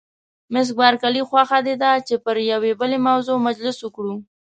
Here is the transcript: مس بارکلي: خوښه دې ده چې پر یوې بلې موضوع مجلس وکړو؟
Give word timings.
مس 0.53 0.67
بارکلي: 0.79 1.21
خوښه 1.29 1.59
دې 1.67 1.75
ده 1.83 1.91
چې 2.07 2.15
پر 2.23 2.37
یوې 2.51 2.71
بلې 2.79 2.97
موضوع 3.07 3.37
مجلس 3.47 3.77
وکړو؟ 3.81 4.15